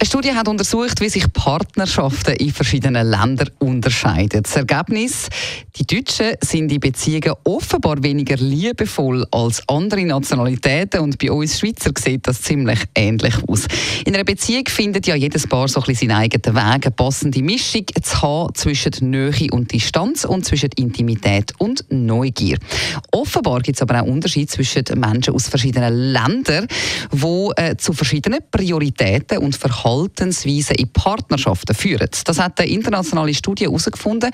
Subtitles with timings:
[0.00, 4.44] eine Studie hat untersucht, wie sich Partnerschaften in verschiedenen Ländern unterscheiden.
[4.44, 5.28] Das Ergebnis,
[5.74, 11.90] die Deutschen sind in Beziehungen offenbar weniger liebevoll als andere Nationalitäten und bei uns Schweizer
[11.98, 13.66] sieht das ziemlich ähnlich aus.
[14.04, 17.42] In einer Beziehung findet ja jedes Paar so ein bisschen seinen eigenen Weg, eine passende
[17.42, 22.58] Mischung zu haben zwischen Nähe und Distanz und zwischen Intimität und Neugier.
[23.10, 26.68] Offenbar gibt es aber auch Unterschiede zwischen Menschen aus verschiedenen Ländern,
[27.12, 32.10] die äh, zu verschiedenen Prioritäten und Verhalten Verhaltensweisen in Partnerschaften führen.
[32.24, 34.30] Das hat eine internationale Studie herausgefunden.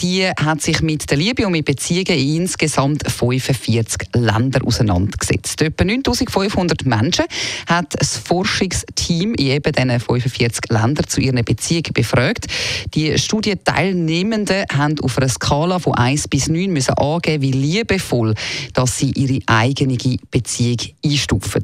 [0.00, 5.60] Die hat sich mit der Liebe und mit Beziehungen in insgesamt 45 Ländern auseinandergesetzt.
[5.60, 7.24] Etwa 9500 Menschen
[7.68, 12.46] hat das Forschungsteam in eben diesen 45 Ländern zu ihren Beziehungen befragt.
[12.94, 18.34] Die Studienteilnehmenden haben auf einer Skala von 1 bis 9 müssen angeben, wie liebevoll
[18.74, 19.96] dass sie ihre eigene
[20.30, 21.62] Beziehung einstufen.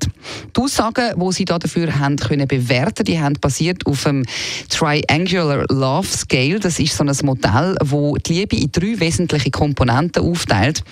[0.57, 4.25] Die Aussagen, die sie dafür haben können bewerten, die haben basiert auf dem
[4.69, 6.61] Triangular Love Scale.
[6.61, 10.85] Das ist so ein Modell, wo die Liebe in drei wesentliche Komponenten aufteilt.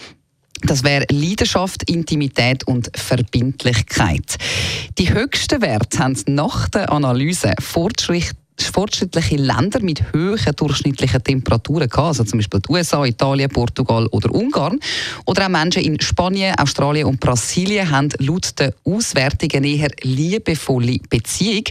[0.64, 4.36] Das wäre Leidenschaft, Intimität und Verbindlichkeit.
[4.98, 12.08] Die höchsten Werte haben nach der Analyse Fortschritt fortschrittliche Länder mit hohen durchschnittlichen Temperaturen gehabt,
[12.08, 14.78] also zum Beispiel die USA, Italien, Portugal oder Ungarn.
[15.26, 21.64] Oder auch Menschen in Spanien, Australien und Brasilien haben laut der Auswertungen eher liebevolle Beziehung.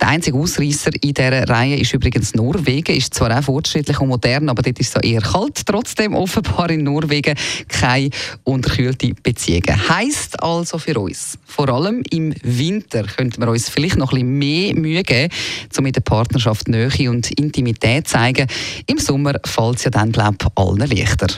[0.00, 2.96] Der einzige Ausreißer in dieser Reihe ist übrigens Norwegen.
[2.96, 5.66] Ist zwar auch fortschrittlich und modern, aber dort ist es eher kalt.
[5.66, 7.34] Trotzdem offenbar in Norwegen
[7.68, 8.10] keine
[8.44, 9.88] unterkühlte Beziehungen.
[9.88, 14.38] Heißt also für uns, vor allem im Winter könnten wir uns vielleicht noch ein bisschen
[14.38, 15.32] mehr Mühe geben,
[15.76, 18.46] um mit der Partnerschaft Nähe und Intimität zeigen.
[18.86, 21.28] Im Sommer fällt es ja dann, glaube ich, allen leichter.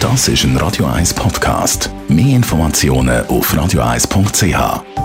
[0.00, 1.90] Das ist ein Radio 1 Podcast.
[2.08, 5.01] Mehr Informationen auf radio1.ch.